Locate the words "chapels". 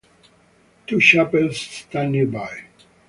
0.99-1.61